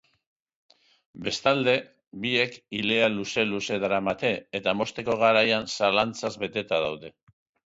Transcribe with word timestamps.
Bestalde, 1.25 1.75
biek 2.23 2.57
ilea 2.77 3.09
luze-luze 3.17 3.77
daramate 3.85 4.33
eta 4.61 4.75
mozteko 4.81 5.19
garaian 5.27 5.71
zalantzaz 5.77 6.35
beteta 6.47 6.83
daude. 6.89 7.15